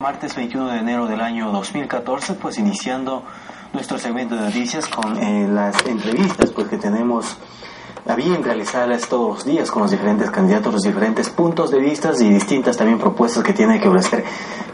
[0.00, 3.22] Martes 21 de enero del año 2014, pues iniciando
[3.72, 7.36] nuestro segmento de noticias con eh, las entrevistas pues que tenemos
[8.06, 12.12] a bien realizarlas todos los días con los diferentes candidatos, los diferentes puntos de vista
[12.18, 14.24] y distintas también propuestas que tiene que ofrecer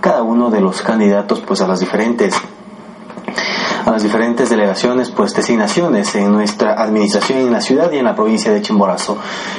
[0.01, 2.35] cada uno de los candidatos pues a las diferentes
[3.99, 8.53] las diferentes delegaciones, pues designaciones en nuestra administración en la ciudad y en la provincia
[8.53, 9.19] de Chimborazo.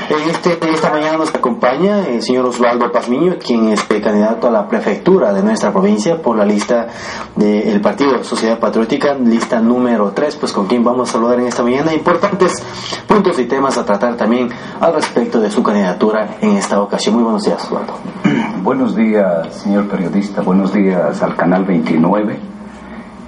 [0.09, 4.65] En este, esta mañana nos acompaña el señor Osvaldo Pazmiño, quien es candidato a la
[4.65, 6.87] prefectura de nuestra provincia por la lista
[7.35, 11.61] del Partido Sociedad Patriótica, lista número 3, pues con quien vamos a saludar en esta
[11.61, 11.93] mañana.
[11.93, 12.63] Importantes
[13.09, 14.47] puntos y temas a tratar también
[14.79, 17.15] al respecto de su candidatura en esta ocasión.
[17.15, 17.91] Muy buenos días, Osvaldo.
[18.63, 20.41] Buenos días, señor periodista.
[20.41, 22.58] Buenos días al Canal 29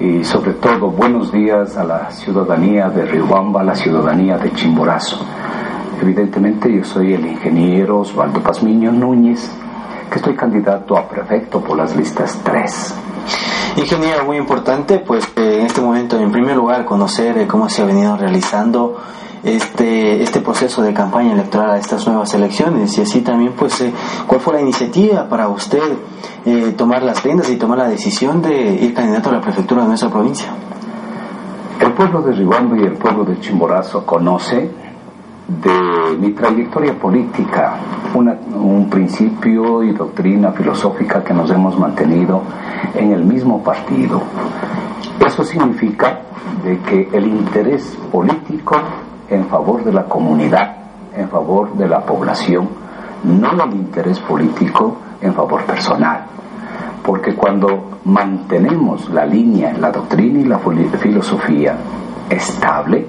[0.02, 5.24] y sobre todo buenos días a la ciudadanía de Riobamba, la ciudadanía de Chimborazo.
[6.02, 9.48] Evidentemente yo soy el ingeniero Osvaldo Pazmiño Núñez,
[10.10, 12.96] que estoy candidato a prefecto por las listas 3.
[13.78, 17.84] Ingeniero, muy importante, pues eh, en este momento, en primer lugar, conocer eh, cómo se
[17.84, 18.98] ha venido realizando
[19.44, 23.94] este, este proceso de campaña electoral a estas nuevas elecciones y así también pues eh,
[24.26, 25.94] cuál fue la iniciativa para usted
[26.46, 29.90] eh, tomar las riendas y tomar la decisión de ir candidato a la prefectura de
[29.90, 30.48] nuestra provincia.
[31.80, 34.72] El pueblo de Ribambo y el pueblo de Chimborazo conoce
[35.48, 37.76] de mi trayectoria política
[38.14, 42.42] un principio y doctrina filosófica que nos hemos mantenido
[42.96, 44.22] en el mismo partido.
[45.26, 46.22] Eso significa
[46.64, 48.76] de que el interés político
[49.30, 50.76] en favor de la comunidad,
[51.16, 52.70] en favor de la población,
[53.24, 56.26] no el interés político en favor personal.
[57.04, 61.76] Porque cuando mantenemos la línea, la doctrina y la filosofía
[62.30, 63.08] estable,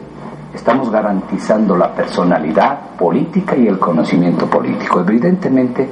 [0.55, 5.01] estamos garantizando la personalidad política y el conocimiento político.
[5.01, 5.89] Evidentemente,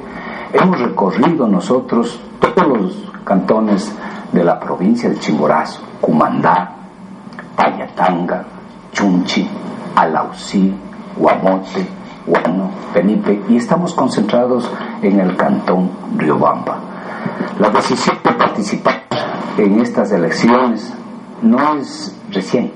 [0.53, 3.93] hemos recorrido nosotros todos los cantones
[4.31, 6.71] de la provincia de Chimborazo, Cumandá,
[7.55, 8.43] Payatanga,
[8.91, 9.47] Chunchi,
[9.95, 10.73] Alausí,
[11.17, 12.00] Guamote,
[12.31, 12.69] Guano,
[13.49, 14.69] y estamos concentrados
[15.01, 16.77] en el cantón Riobamba.
[17.59, 19.03] La decisión de participar
[19.57, 20.93] en estas elecciones
[21.41, 22.71] no es recién.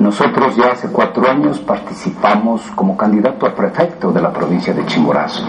[0.00, 5.44] Nosotros ya hace cuatro años participamos como candidato a prefecto de la provincia de Chimborazo.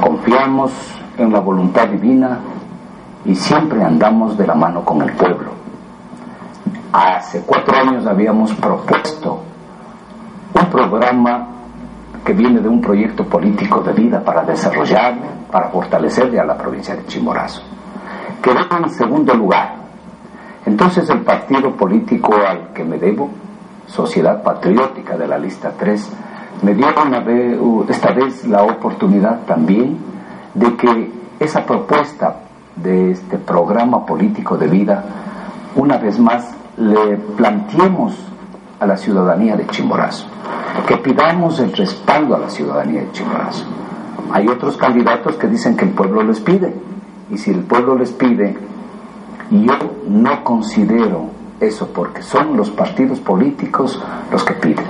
[0.00, 0.72] Confiamos
[1.16, 2.40] en la voluntad divina
[3.24, 5.52] y siempre andamos de la mano con el pueblo.
[6.92, 9.44] Hace cuatro años habíamos propuesto
[10.52, 11.59] un programa
[12.24, 15.14] que viene de un proyecto político de vida para desarrollar,
[15.50, 17.62] para fortalecerle a la provincia de Chimborazo.
[18.42, 19.74] Quedó en segundo lugar.
[20.66, 23.30] Entonces el partido político al que me debo,
[23.86, 26.12] Sociedad Patriótica de la lista 3,
[26.62, 27.58] me dio una vez,
[27.88, 29.98] esta vez la oportunidad también
[30.54, 32.36] de que esa propuesta
[32.76, 35.04] de este programa político de vida,
[35.74, 38.14] una vez más le planteemos
[38.78, 40.26] a la ciudadanía de Chimborazo,
[40.86, 43.64] que pidamos el respaldo a la ciudadanía de Chimborazo.
[44.32, 46.74] Hay otros candidatos que dicen que el pueblo les pide,
[47.30, 48.56] y si el pueblo les pide,
[49.50, 49.74] yo
[50.08, 51.30] no considero
[51.60, 54.86] eso porque son los partidos políticos los que piden.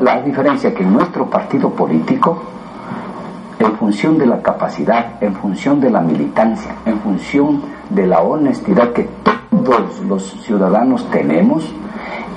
[0.00, 2.42] La diferencia que en nuestro partido político,
[3.58, 8.92] en función de la capacidad, en función de la militancia, en función de la honestidad
[8.92, 11.72] que todos los ciudadanos tenemos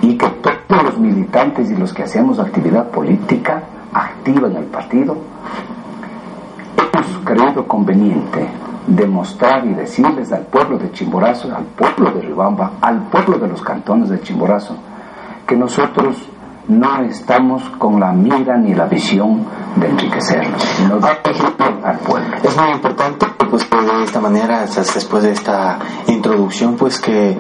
[0.02, 5.18] y que todos los militantes y los que hacemos actividad política activa en el partido,
[6.78, 8.48] hemos creído conveniente
[8.88, 13.62] demostrar y decirles al pueblo de Chimborazo, al pueblo de Ribamba, al pueblo de los
[13.62, 14.76] cantones de Chimborazo,
[15.46, 16.18] que nosotros
[16.68, 19.46] no estamos con la mira ni la visión
[19.76, 22.36] de enriquecernos, sino de al pueblo.
[22.44, 27.38] Es muy importante pues que de esta manera, después de esta introducción, pues que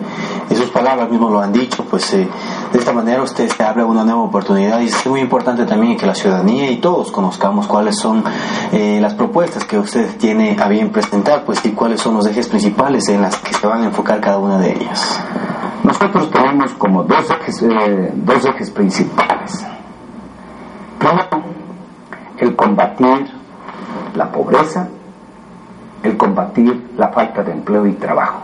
[0.49, 2.27] sus palabras mismo lo han dicho, pues eh,
[2.71, 6.05] de esta manera usted se abre una nueva oportunidad y es muy importante también que
[6.05, 8.23] la ciudadanía y todos conozcamos cuáles son
[8.71, 12.47] eh, las propuestas que usted tiene a bien presentar, pues y cuáles son los ejes
[12.47, 15.21] principales en las que se van a enfocar cada una de ellas.
[15.83, 19.65] Nosotros tenemos como dos ejes, eh, dos ejes principales.
[20.99, 21.43] Primero,
[22.37, 23.31] el combatir
[24.15, 24.89] la pobreza,
[26.03, 28.41] el combatir la falta de empleo y trabajo.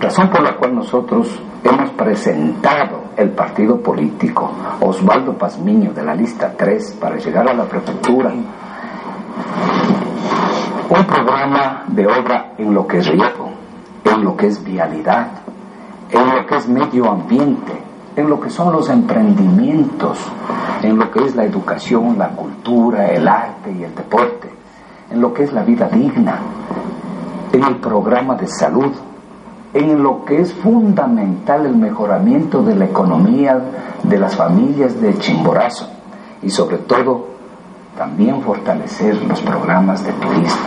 [0.00, 4.50] Razón por la cual nosotros hemos presentado el partido político.
[4.80, 8.32] Osvaldo Pazmiño de la lista 3 para llegar a la prefectura.
[10.88, 13.50] Un programa de obra en lo que es riego,
[14.04, 15.28] en lo que es vialidad,
[16.10, 17.72] en lo que es medio ambiente,
[18.14, 20.18] en lo que son los emprendimientos,
[20.82, 24.48] en lo que es la educación, la cultura, el arte y el deporte,
[25.10, 26.38] en lo que es la vida digna,
[27.52, 28.92] en el programa de salud,
[29.78, 33.60] en lo que es fundamental el mejoramiento de la economía
[34.02, 35.88] de las familias de Chimborazo
[36.42, 37.26] y sobre todo
[37.96, 40.66] también fortalecer los programas de turismo.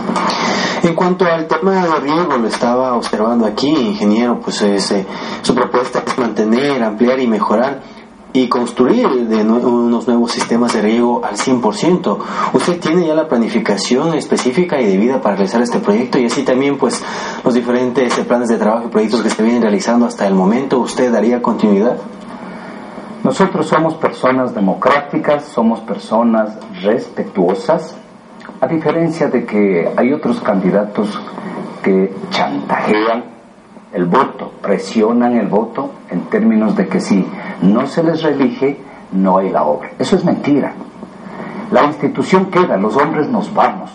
[0.81, 4.63] En cuanto al tema de riego, lo estaba observando aquí, ingeniero, pues
[5.41, 7.81] su propuesta es mantener, ampliar y mejorar
[8.31, 12.17] y construir unos nuevos sistemas de riego al 100%.
[12.53, 16.77] Usted tiene ya la planificación específica y debida para realizar este proyecto y así también
[16.77, 17.03] pues
[17.43, 21.11] los diferentes planes de trabajo y proyectos que se vienen realizando hasta el momento, ¿usted
[21.11, 21.97] daría continuidad?
[23.23, 27.97] Nosotros somos personas democráticas, somos personas respetuosas,
[28.61, 31.19] a diferencia de que hay otros candidatos
[31.83, 33.23] que chantajean
[33.91, 37.25] el voto, presionan el voto en términos de que si
[37.61, 38.79] no se les reelige,
[39.11, 39.91] no hay la obra.
[39.97, 40.73] Eso es mentira.
[41.71, 43.91] La institución queda, los hombres nos vamos.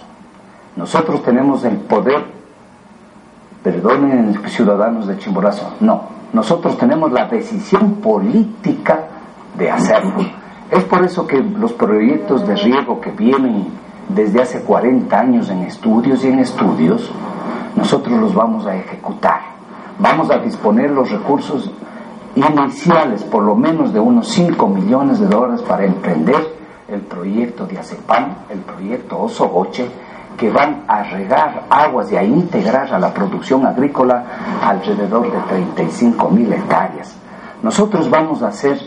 [0.76, 2.24] Nosotros tenemos el poder,
[3.62, 6.02] perdonen ciudadanos de Chimborazo, no,
[6.32, 9.04] nosotros tenemos la decisión política
[9.56, 10.24] de hacerlo.
[10.70, 13.68] Es por eso que los proyectos de riego que vienen
[14.08, 17.10] desde hace 40 años en estudios y en estudios,
[17.76, 19.40] nosotros los vamos a ejecutar.
[19.98, 21.70] Vamos a disponer los recursos
[22.36, 26.54] iniciales, por lo menos de unos 5 millones de dólares para emprender
[26.88, 29.88] el proyecto de ACEPAN, el proyecto Osogoche,
[30.36, 34.24] que van a regar aguas y a integrar a la producción agrícola
[34.62, 37.16] alrededor de 35 mil hectáreas.
[37.62, 38.78] Nosotros vamos a hacer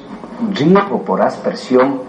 [0.53, 2.01] riego por aspersión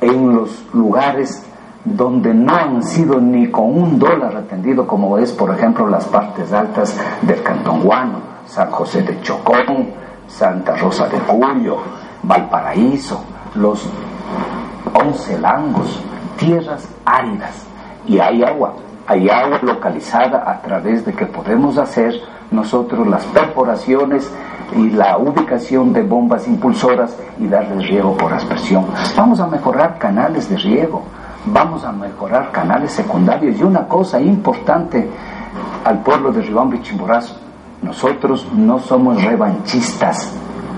[0.00, 1.46] en los lugares
[1.84, 6.52] donde no han sido ni con un dólar atendido, como es, por ejemplo, las partes
[6.52, 9.88] altas del Cantón Guano, San José de Chocón,
[10.30, 11.78] Santa Rosa de Julio,
[12.22, 13.22] Valparaíso,
[13.54, 13.86] los
[14.94, 16.00] once langos,
[16.38, 17.66] tierras áridas,
[18.06, 18.74] y hay agua,
[19.06, 22.14] hay agua localizada a través de que podemos hacer
[22.50, 24.30] nosotros las perforaciones
[24.76, 28.86] y la ubicación de bombas impulsoras y darles riego por aspersión.
[29.16, 31.02] Vamos a mejorar canales de riego,
[31.46, 35.08] vamos a mejorar canales secundarios y una cosa importante
[35.84, 37.36] al pueblo de Ribambo y Chimborazo,
[37.82, 40.34] nosotros no somos revanchistas,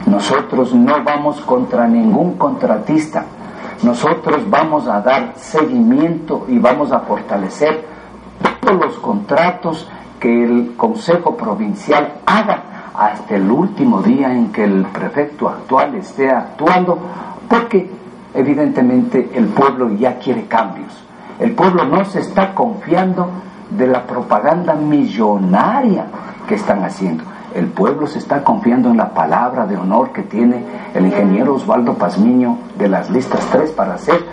[0.06, 3.24] nosotros no vamos contra ningún contratista,
[3.82, 7.84] nosotros vamos a dar seguimiento y vamos a fortalecer
[8.60, 9.88] todos los contratos
[10.20, 12.62] que el Consejo Provincial haga
[12.94, 16.98] hasta el último día en que el prefecto actual esté actuando,
[17.48, 17.90] porque
[18.34, 20.92] evidentemente el pueblo ya quiere cambios.
[21.40, 23.28] El pueblo no se está confiando
[23.70, 26.06] de la propaganda millonaria
[26.48, 27.24] que están haciendo.
[27.54, 31.94] El pueblo se está confiando en la palabra de honor que tiene el ingeniero Osvaldo
[31.94, 34.24] Pazmiño de las listas 3 para ser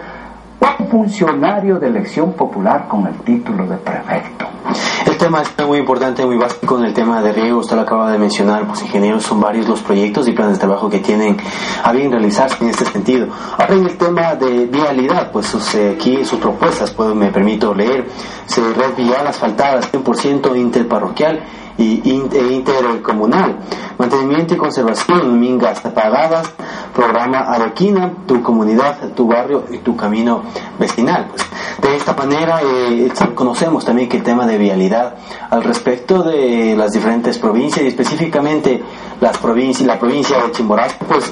[0.80, 4.59] un funcionario de elección popular con el título de prefecto.
[5.06, 7.60] El tema está muy importante, muy básico en el tema de riego.
[7.60, 10.90] Usted lo acaba de mencionar, pues ingenieros son varios los proyectos y planes de trabajo
[10.90, 11.38] que tienen
[11.84, 13.28] a bien realizarse en este sentido.
[13.58, 18.08] Ahora en el tema de vialidad, pues aquí sus propuestas, pues me permito leer,
[18.46, 21.44] se red vial asfaltada 100% interparroquial
[21.80, 23.58] y e intercomunal,
[23.98, 26.52] mantenimiento y conservación, mingas apagadas,
[26.94, 30.44] programa Arequina, tu comunidad, tu barrio y tu camino
[30.78, 31.28] vecinal.
[31.30, 31.49] Pues,
[31.82, 35.16] de esta manera eh, conocemos también que el tema de vialidad
[35.50, 38.82] al respecto de las diferentes provincias y específicamente
[39.22, 41.32] las provincias, la provincia de Chimborazo, pues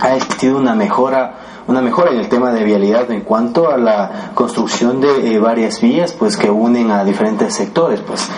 [0.00, 4.30] ha existido una mejora una mejora en el tema de vialidad en cuanto a la
[4.34, 8.30] construcción de eh, varias vías pues que unen a diferentes sectores pues.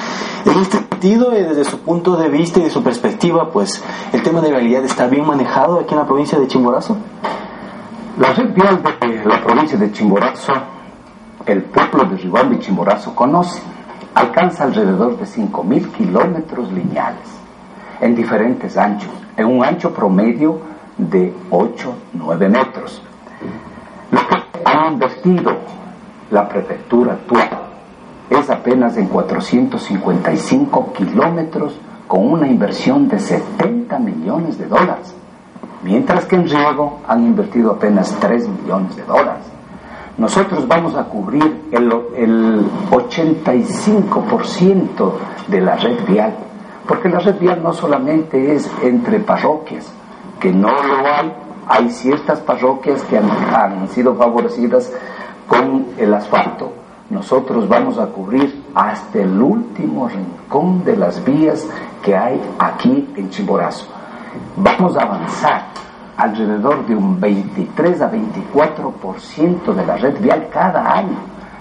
[0.46, 4.22] En este sentido eh, desde su punto de vista y de su perspectiva pues el
[4.22, 6.96] tema de vialidad está bien manejado aquí en la provincia de Chimborazo.
[8.18, 10.77] La red vial de la provincia de Chimborazo
[11.52, 13.62] el pueblo de Ribambi y Chimborazo conoce
[14.14, 17.28] alcanza alrededor de 5.000 kilómetros lineales
[18.00, 20.60] en diferentes anchos en un ancho promedio
[20.96, 23.02] de 8-9 metros
[24.10, 25.56] lo que ha invertido
[26.30, 27.68] la prefectura actual
[28.30, 31.74] es apenas en 455 kilómetros
[32.06, 35.14] con una inversión de 70 millones de dólares,
[35.82, 39.44] mientras que en riego han invertido apenas 3 millones de dólares.
[40.18, 45.12] Nosotros vamos a cubrir el, el 85%
[45.46, 46.34] de la red vial,
[46.86, 49.90] porque la red vial no solamente es entre parroquias,
[50.40, 51.32] que no lo hay,
[51.68, 54.92] hay ciertas parroquias que han, han sido favorecidas
[55.46, 56.72] con el asfalto,
[57.10, 61.66] nosotros vamos a cubrir hasta el último rincón de las vías
[62.02, 63.86] que hay aquí en Chimborazo.
[64.56, 65.62] Vamos a avanzar
[66.18, 71.16] alrededor de un 23 a 24% de la red vial cada año,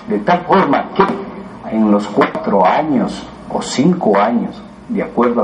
[0.10, 1.04] de tal forma que
[1.72, 3.24] en los cuatro años
[3.54, 4.60] o cinco años,
[4.90, 5.44] de acuerdo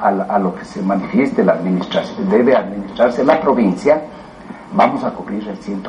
[0.00, 4.00] a, lo que se manifieste la administración, debe administrarse la provincia,
[4.72, 5.84] vamos a cubrir el 100%.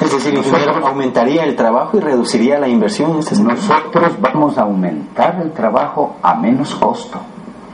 [0.00, 3.18] Es decir, Nosotros, aumentaría el trabajo y reduciría la inversión.
[3.18, 7.18] Este nosotros vamos a aumentar el trabajo a menos costo.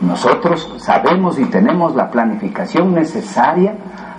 [0.00, 3.74] Nosotros sabemos y tenemos la planificación necesaria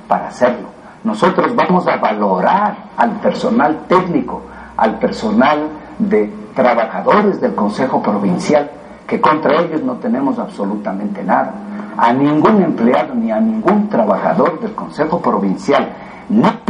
[0.08, 0.68] para hacerlo.
[1.04, 4.42] Nosotros vamos a valorar al personal técnico,
[4.76, 8.70] al personal de trabajadores del Consejo Provincial,
[9.08, 11.54] que contra ellos no tenemos absolutamente nada.
[11.98, 15.90] A ningún empleado ni a ningún trabajador del Consejo Provincial,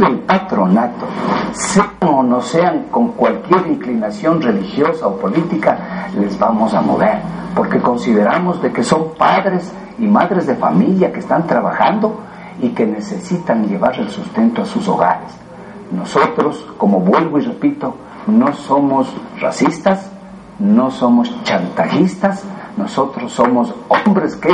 [0.00, 1.06] del patronato,
[1.52, 7.18] sean o no sean con cualquier inclinación religiosa o política, les vamos a mover,
[7.54, 12.20] porque consideramos de que son padres y madres de familia que están trabajando
[12.60, 15.30] y que necesitan llevar el sustento a sus hogares.
[15.92, 17.94] Nosotros, como vuelvo y repito,
[18.26, 20.10] no somos racistas,
[20.58, 22.44] no somos chantajistas,
[22.76, 24.50] nosotros somos hombres que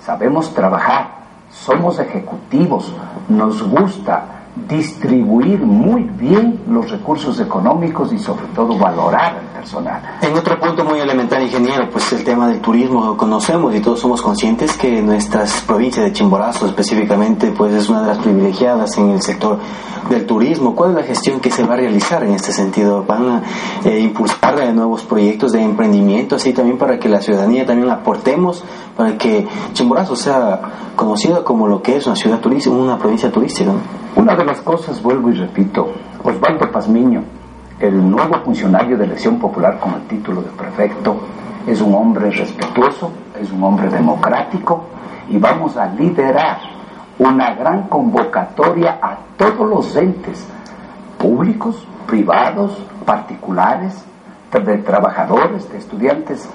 [0.00, 1.08] sabemos trabajar,
[1.50, 2.92] somos ejecutivos,
[3.28, 4.33] nos gusta
[4.68, 10.00] distribuir muy bien los recursos económicos y sobre todo valorar el personal.
[10.22, 14.00] En otro punto muy elemental, ingeniero, pues el tema del turismo lo conocemos y todos
[14.00, 19.10] somos conscientes que nuestras provincias de Chimborazo específicamente pues es una de las privilegiadas en
[19.10, 19.58] el sector
[20.08, 20.74] del turismo.
[20.74, 23.04] ¿Cuál es la gestión que se va a realizar en este sentido?
[23.04, 23.42] ¿Van a
[23.84, 24.44] eh, impulsar
[24.74, 28.64] nuevos proyectos de emprendimiento así también para que la ciudadanía también aportemos
[28.96, 30.60] para que Chimborazo sea
[30.94, 33.72] conocido como lo que es una ciudad turística, una provincia turística?
[34.16, 35.88] Una de las cosas, vuelvo y repito,
[36.22, 37.22] Osvaldo Pazmiño,
[37.80, 41.16] el nuevo funcionario de elección popular con el título de prefecto,
[41.66, 44.84] es un hombre respetuoso, es un hombre democrático
[45.28, 46.73] y vamos a liderar
[47.18, 50.46] una gran convocatoria a todos los entes
[51.18, 54.04] públicos, privados, particulares,
[54.52, 56.48] de trabajadores, de estudiantes,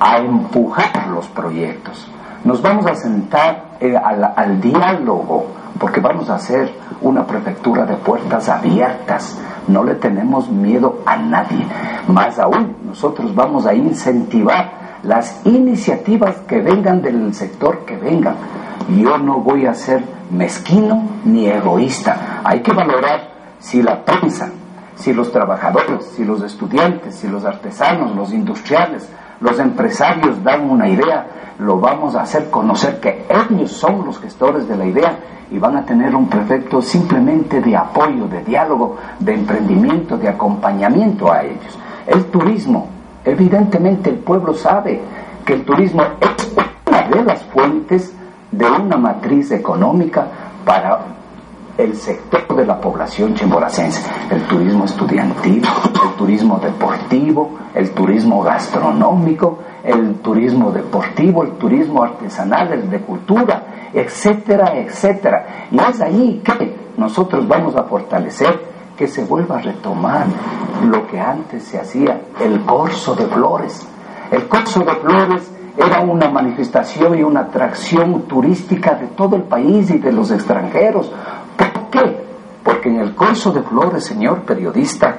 [0.00, 2.08] a empujar los proyectos.
[2.44, 5.46] Nos vamos a sentar eh, al diálogo
[5.78, 9.38] porque vamos a hacer una prefectura de puertas abiertas.
[9.68, 11.66] No le tenemos miedo a nadie.
[12.08, 18.36] Más aún, nosotros vamos a incentivar las iniciativas que vengan del sector que vengan.
[18.88, 22.40] Yo no voy a ser mezquino ni egoísta.
[22.44, 24.50] Hay que valorar si la prensa,
[24.96, 29.08] si los trabajadores, si los estudiantes, si los artesanos, los industriales,
[29.40, 31.26] los empresarios dan una idea,
[31.58, 35.18] lo vamos a hacer conocer que ellos son los gestores de la idea
[35.50, 41.30] y van a tener un prefecto simplemente de apoyo, de diálogo, de emprendimiento, de acompañamiento
[41.30, 41.78] a ellos.
[42.06, 42.88] El turismo,
[43.24, 45.00] evidentemente el pueblo sabe
[45.44, 46.52] que el turismo es
[46.86, 48.14] una de las fuentes
[48.52, 50.26] de una matriz económica
[50.64, 51.00] para
[51.76, 59.58] el sector de la población chimboracense, el turismo estudiantil, el turismo deportivo, el turismo gastronómico,
[59.82, 65.46] el turismo deportivo, el turismo artesanal, el de cultura, etcétera, etcétera.
[65.70, 70.26] Y es ahí que nosotros vamos a fortalecer que se vuelva a retomar
[70.84, 73.88] lo que antes se hacía, el corso de flores.
[74.30, 79.90] El corso de flores era una manifestación y una atracción turística de todo el país
[79.90, 81.10] y de los extranjeros.
[81.56, 82.24] ¿Por qué?
[82.62, 85.16] Porque en el corso de flores, señor periodista,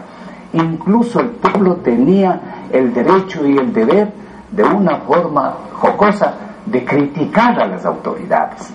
[0.53, 4.13] incluso el pueblo tenía el derecho y el deber
[4.51, 6.33] de una forma jocosa
[6.65, 8.72] de criticar a las autoridades.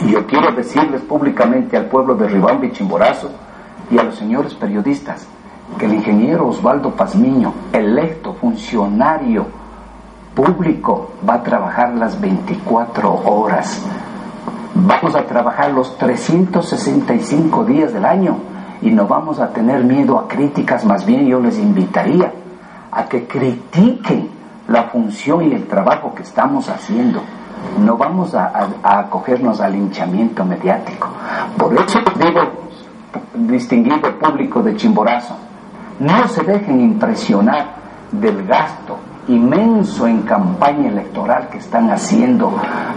[0.00, 3.30] Y yo quiero decirles públicamente al pueblo de Ribambi Chimborazo
[3.90, 5.26] y a los señores periodistas
[5.76, 9.46] que el ingeniero Osvaldo Pazmiño, electo funcionario
[10.34, 13.84] público, va a trabajar las 24 horas.
[14.74, 18.36] Vamos a trabajar los 365 días del año
[18.80, 22.32] y no vamos a tener miedo a críticas, más bien yo les invitaría
[22.90, 24.30] a que critiquen
[24.68, 27.20] la función y el trabajo que estamos haciendo.
[27.84, 31.08] No vamos a, acogernos al hinchamiento mediático.
[31.56, 32.40] Por eso digo,
[33.34, 35.34] distinguido público de Chimborazo,
[36.00, 37.76] no se dejen impresionar
[38.12, 42.52] del gasto inmenso en campaña electoral que están haciendo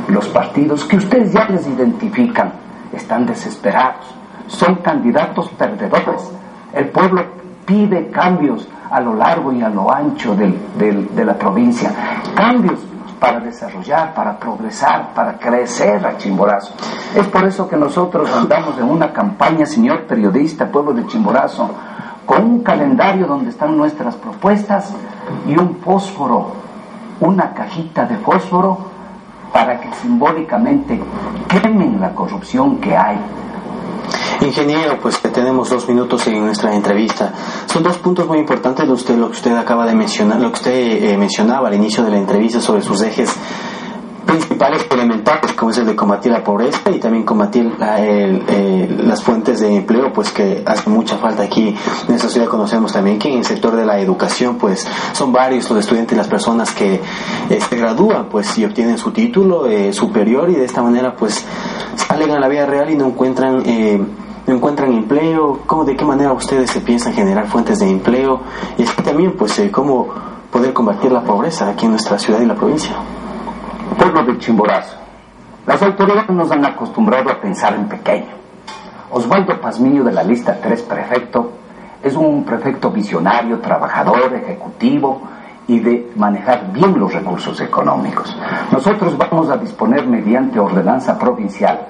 [0.08, 2.53] los partidos que ustedes ya les identifican,
[2.93, 4.15] están desesperados.
[4.48, 6.29] son candidatos perdedores.
[6.74, 7.24] El pueblo
[7.65, 11.91] pide cambios a lo largo y a lo ancho de la provincia,
[12.36, 12.79] cambios
[13.22, 16.74] para desarrollar, para progresar, para crecer a Chimborazo.
[17.15, 21.70] Es por eso que nosotros andamos en una campaña, señor periodista, pueblo de Chimborazo,
[22.25, 24.94] con un calendario donde están nuestras propuestas
[25.48, 26.51] y un fósforo,
[27.20, 28.78] una cajita de fósforo
[29.51, 31.00] para que simbólicamente
[31.48, 33.18] quemen la corrupción que hay
[34.42, 37.32] Ingeniero, pues que tenemos dos minutos en nuestra entrevista.
[37.68, 40.56] Son dos puntos muy importantes de usted, lo que usted acaba de mencionar, lo que
[40.56, 40.72] usted
[41.12, 43.36] eh, mencionaba al inicio de la entrevista sobre sus ejes
[44.32, 49.76] principales elementales como es el de combatir la pobreza y también combatir las fuentes de
[49.76, 51.76] empleo pues que hace mucha falta aquí
[52.08, 52.48] en esta ciudad.
[52.48, 56.18] Conocemos también que en el sector de la educación pues son varios los estudiantes y
[56.18, 57.02] las personas que
[57.50, 61.46] se este, gradúan pues y obtienen su título eh, superior y de esta manera pues
[61.96, 64.02] salen a la vida real y no encuentran eh,
[64.48, 68.40] no encuentran empleo, cómo, de qué manera ustedes se piensan generar fuentes de empleo
[68.78, 70.08] y así también pues eh, cómo
[70.50, 72.96] poder combatir la pobreza aquí en nuestra ciudad y la provincia.
[74.01, 74.98] Pueblo de Chimborazo,
[75.67, 78.34] las autoridades nos han acostumbrado a pensar en pequeño.
[79.12, 81.51] Osvaldo Pazmiño de la lista 3 prefecto
[82.01, 85.22] es un prefecto visionario, trabajador, ejecutivo
[85.67, 88.36] y de manejar bien los recursos económicos.
[88.72, 91.81] Nosotros vamos a disponer mediante ordenanza provincial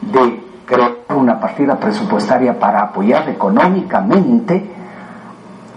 [0.00, 4.68] de crear una partida presupuestaria para apoyar económicamente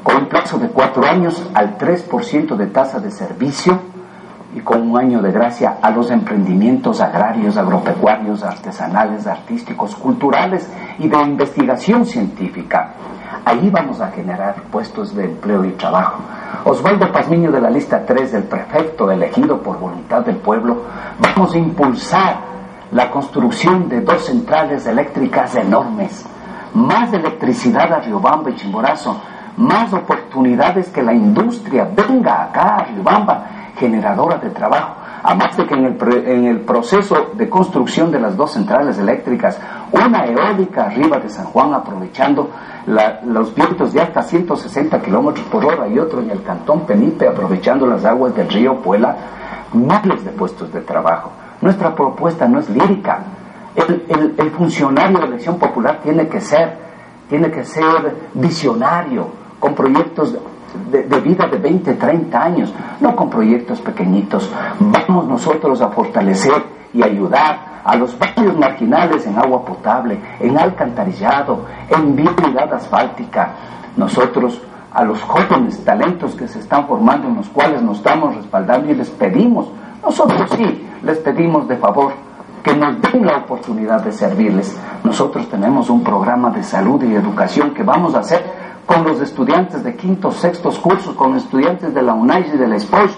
[0.02, 3.94] con un plazo de cuatro años al 3% de tasa de servicio
[4.56, 11.10] y con un año de gracia a los emprendimientos agrarios, agropecuarios, artesanales, artísticos, culturales y
[11.10, 12.94] de investigación científica.
[13.44, 16.20] Ahí vamos a generar puestos de empleo y trabajo.
[16.64, 20.84] Osvaldo Pazmiño de la lista 3 del prefecto elegido por voluntad del pueblo,
[21.20, 22.38] vamos a impulsar
[22.92, 26.26] la construcción de dos centrales eléctricas enormes,
[26.74, 29.20] más electricidad a Riobamba y Chimborazo,
[29.58, 34.96] más oportunidades que la industria venga acá a Riobamba, generadora de trabajo.
[35.24, 39.60] Además de que en el, en el proceso de construcción de las dos centrales eléctricas,
[39.92, 42.50] una eólica arriba de San Juan aprovechando
[42.86, 47.88] los vientos de hasta 160 kilómetros por hora y otro en el cantón Penipe aprovechando
[47.88, 49.16] las aguas del río Puela,
[49.74, 51.32] miles de puestos de trabajo.
[51.62, 53.24] Nuestra propuesta no es lírica.
[53.76, 56.78] El, funcionario de elección popular tiene que ser,
[57.28, 59.28] tiene que ser visionario,
[59.60, 60.38] con proyectos
[60.92, 64.52] de, vida de 20, 30 años, no con proyectos pequeñitos.
[64.80, 71.66] Vamos nosotros a fortalecer y ayudar a los barrios marginales en agua potable, en alcantarillado,
[71.90, 73.50] en vialidad asfáltica.
[73.98, 74.62] Nosotros
[74.92, 78.96] a los jóvenes talentos que se están formando, en los cuales nos estamos respaldando y
[78.96, 79.68] les pedimos,
[80.04, 82.14] nosotros sí, les pedimos de favor
[82.64, 84.76] que nos den la oportunidad de servirles.
[85.04, 89.84] Nosotros tenemos un programa de salud y educación que vamos a hacer con los estudiantes
[89.84, 93.18] de quintos, sextos cursos, con estudiantes de la UNAI y de la SPOIS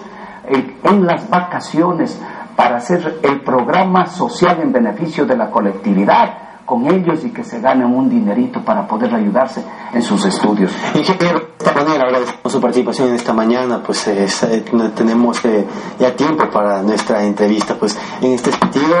[0.84, 2.18] en las vacaciones
[2.56, 7.60] para hacer el programa social en beneficio de la colectividad con ellos y que se
[7.60, 10.70] ganen un dinerito para poder ayudarse en sus estudios.
[10.94, 15.66] Ingeniero, de esta manera agradecemos su participación en esta mañana, pues eh, eh, tenemos eh,
[15.98, 18.96] ya tiempo para nuestra entrevista, pues en este sentido...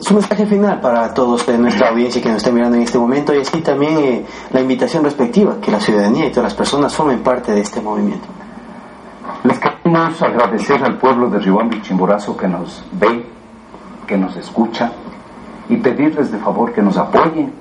[0.00, 3.34] su mensaje final para todos de nuestra audiencia que nos está mirando en este momento
[3.34, 7.52] y así también la invitación respectiva que la ciudadanía y todas las personas formen parte
[7.52, 8.26] de este movimiento.
[9.44, 13.24] Les queremos agradecer al pueblo de Riobamba y Chimborazo que nos ve,
[14.06, 14.92] que nos escucha,
[15.68, 17.52] y pedirles de favor que nos apoyen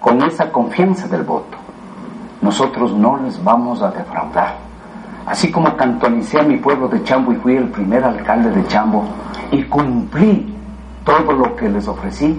[0.00, 1.56] con esa confianza del voto.
[2.42, 4.56] Nosotros no les vamos a defraudar.
[5.26, 9.04] Así como cantonicé a mi pueblo de Chambo y fui el primer alcalde de Chambo
[9.50, 10.57] y cumplí
[11.08, 12.38] todo lo que les ofrecí,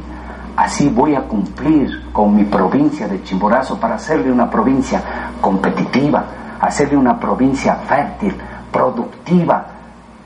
[0.56, 5.02] así voy a cumplir con mi provincia de Chimborazo para hacerle una provincia
[5.42, 6.24] competitiva,
[6.62, 8.36] hacerle una provincia fértil,
[8.72, 9.66] productiva,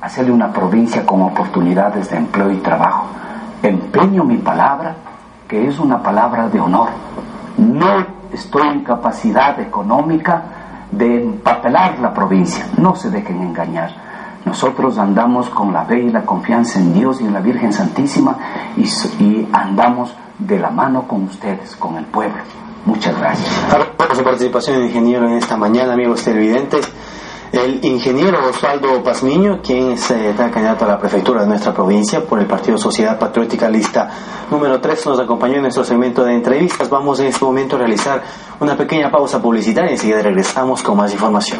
[0.01, 3.07] hacerle una provincia con oportunidades de empleo y trabajo
[3.63, 4.95] empeño mi palabra,
[5.47, 6.89] que es una palabra de honor.
[7.57, 10.43] No estoy en capacidad económica
[10.91, 13.91] de empapelar la provincia, no se dejen engañar.
[14.45, 18.37] Nosotros andamos con la fe y la confianza en Dios y en la Virgen Santísima
[18.77, 22.41] y, andamos de la mano con ustedes, con el pueblo.
[22.85, 23.49] Muchas gracias.
[23.95, 26.91] Por su participación, ingeniero, en esta mañana, amigos televidentes
[27.53, 32.39] el ingeniero Osvaldo Pazmiño, quien es eh, candidato a la prefectura de nuestra provincia por
[32.39, 34.09] el Partido Sociedad Patriótica Lista
[34.49, 36.89] número 3, nos acompañó en nuestro segmento de entrevistas.
[36.89, 38.23] Vamos en este momento a realizar
[38.59, 41.59] una pequeña pausa publicitaria y enseguida regresamos con más información.